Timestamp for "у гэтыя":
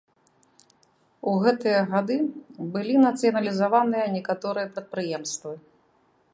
1.31-1.81